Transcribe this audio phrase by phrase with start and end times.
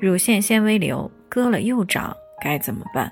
[0.00, 1.10] 乳腺纤维瘤。
[1.34, 3.10] 割了又长，该怎么办？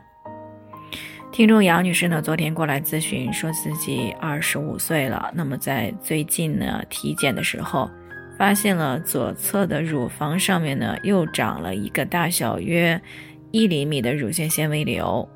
[1.33, 7.91] 听众杨女士呢，昨天过来咨询，说自己二十五岁了，那么在最近呢体检的时候，
[8.37, 13.01] 发现了左侧的乳房上面呢又长了一个大小约
[13.53, 15.27] 一厘米的乳腺纤维瘤。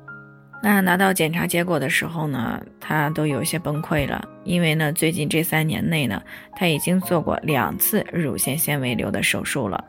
[0.61, 6.21] 那拿到检查结果的时候呢，她都有些崩溃了，因为呢最近这三年内呢，
[6.55, 9.83] 她已经做过两次乳腺纤维瘤的手术了。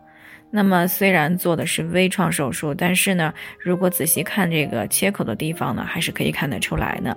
[0.51, 7.17] 那么虽然做的是微创手术，但是呢，如果仔细看这个切口的地方呢，还是可以看得出来的。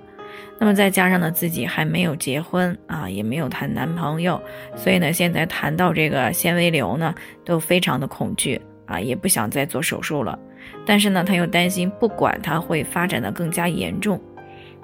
[0.59, 4.41] 那么再加上呢，自己还没有结婚啊，也没有谈男朋友，
[4.75, 7.13] 所以呢，现在谈到这个纤维瘤呢，
[7.45, 10.37] 都非常的恐惧啊，也不想再做手术了。
[10.85, 14.19] 但是呢，他又担心，不管它会发展的更加严重，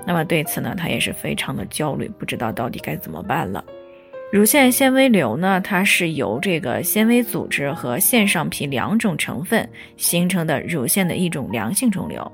[0.05, 3.63] 那么对此呢，他也是非常的焦虑，不知道到底该怎么办了。
[4.35, 12.29] 乳腺纤维瘤呢，它是由这个纤维组织和腺上皮两种成分形成的乳腺的一种良性肿瘤。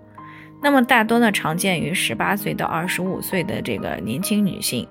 [0.64, 4.88] 那么大多呢常见于十八岁到二十五岁的这个年轻女性。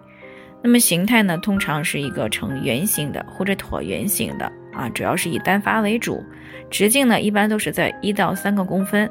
[0.62, 6.22] 那么形态呢通常是一个呈圆形的或者椭圆形的啊，主要是以单发为主，
[6.70, 9.10] 直径呢一般都是在一到三个公分。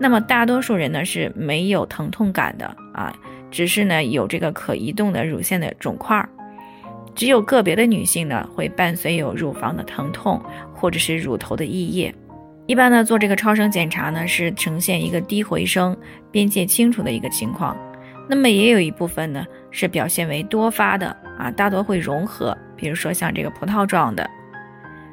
[0.00, 3.14] 那么大多数人呢是没有疼痛感的啊，
[3.52, 6.28] 只是呢有这个可移动的乳腺的肿块。
[7.16, 10.40] 只有个别的女性呢，会伴随有乳房的疼痛
[10.72, 12.14] 或者是乳头的溢液。
[12.66, 15.96] 一般呢，做这个超声检查呢，是呈现一个低回声、
[16.30, 17.74] 边界清楚的一个情况。
[18.28, 24.28] 那么也有一部分呢，是表现为多发的啊，大多会融合，比如说像这个葡萄状的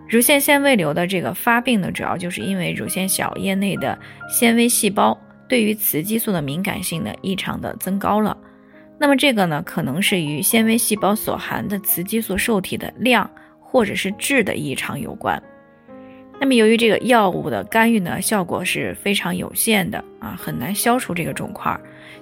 [0.09, 3.97] 乳腺纤维瘤的这个发病呢，主要就是因为乳腺小叶内的
[4.27, 8.35] 纤维细胞对于雌激素的敏感性呢异常的增高了。
[9.03, 15.43] 那么这个呢，可能是与纤维细胞所含的雌激素受体的量或者是质的异常有关。
[16.39, 21.77] 那么由于这个药物的干预呢，效果是非常有限的啊，很难消除这个肿块，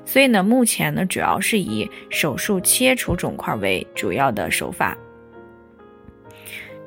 [0.05, 4.97] 所以呢，目前呢，主要是以手术切除肿块为主要的手法。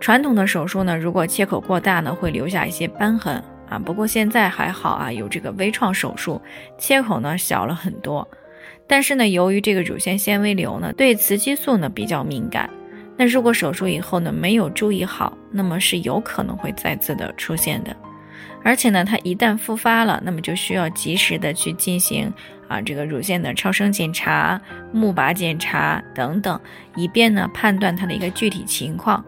[0.01, 3.79] 传统的手术呢，如果切口过大呢，会留下一些瘢痕啊。
[3.79, 6.43] 不过现在还好啊，有这个微创手术，
[6.77, 8.29] 切口呢小了很多。
[8.87, 12.69] 但是呢，由于这个乳腺纤维瘤呢，对雌激素呢比较敏感，
[13.17, 17.97] 那如果手术以后呢没有注意好，那么是有可能会再次的出现的。
[18.63, 22.33] 而且呢，它一旦复发了，那么就需要及时的去进行
[22.67, 24.61] 啊这个乳腺的超声检查、
[24.93, 26.59] 钼靶检查等等，
[26.97, 29.25] 以便呢判断它的一个具体情况。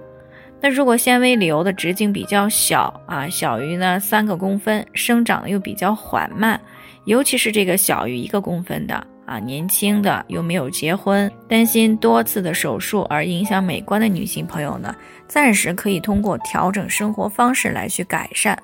[0.61, 6.59] 那如果纤维瘤的直径比较小啊，小于呢三个公分，生长又比较缓慢，
[7.05, 9.06] 尤其是这个小于一个公分的。
[9.26, 14.94] 啊，年轻的又没有结婚，担心多次的手术而影响美观的女性朋友呢，
[15.26, 18.56] 暂时可以通过调整生活方式来去改善。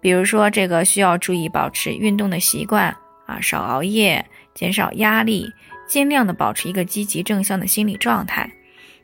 [0.00, 5.52] 比如说，这个需要注意保持运动的习惯啊，少熬夜，减少压力，
[5.88, 8.48] 尽量的保持一个积极正向的心理状态。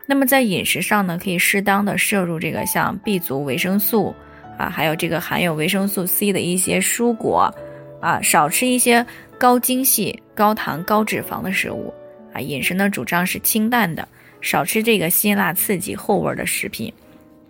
[0.06, 4.14] 那么在饮食上呢，可以适当的摄入这个像 B 族维生素
[4.56, 7.52] 啊，还有这个含有维生素 C 的一些蔬果
[8.00, 9.04] 啊，少吃一些。
[9.44, 11.92] 高精细、高糖、高脂肪的食物
[12.32, 14.08] 啊，饮食呢主张是清淡的，
[14.40, 16.90] 少吃这个辛辣刺激后味的食品，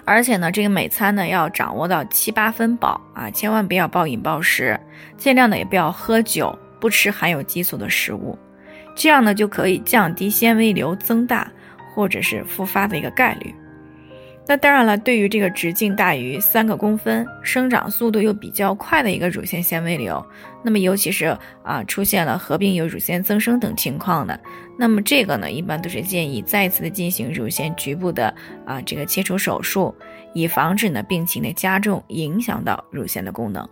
[0.04, 4.76] 而且呢，这个每餐呢要掌握到七八分饱啊，千万不要暴饮暴食，
[5.16, 8.36] 尽量呢也不要喝酒，不吃含有激素的食物，
[8.96, 11.48] 这样呢就可以降低纤维瘤增大
[11.94, 13.54] 或者是复发的一个概率。
[14.46, 20.24] 那当然了，对于这个直径大于三个公分、生长速度又比较快的一个乳腺纤维瘤，
[20.62, 24.38] 那么尤其是啊出现了合并有乳腺增生等情况的，
[24.78, 28.34] 那么这个呢一般都是建议再次的进行乳腺局部的
[28.66, 29.94] 啊这个切除手术，
[30.34, 33.66] 以防止呢病情的加重，影响到乳腺的功能。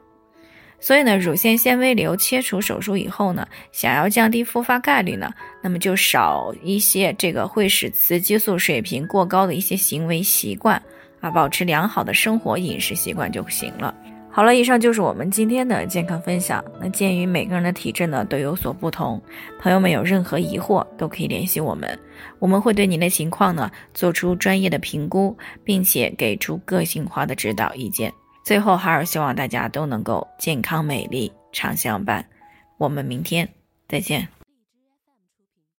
[0.82, 5.32] 所以呢，乳腺纤维瘤切除手术以后呢，想要降低复发概率呢，
[5.62, 10.82] 那么就少一些这个会使雌激素水平过高的一些行为习惯
[11.20, 13.94] 啊，保持良好的生活饮食习惯就行了。
[14.28, 16.64] 好了，以上就是我们今天的健康分享。
[16.80, 19.22] 那鉴于每个人的体质呢都有所不同，
[19.60, 21.96] 朋友们有任何疑惑都可以联系我们，
[22.40, 28.12] 我们会对您的情况呢做出专业的评估，并且给出个性化的指导意见。
[28.44, 32.26] 最后，哈尔希望大家都能够健康美丽常相伴。
[32.76, 33.48] 我们明天
[33.88, 34.28] 再见。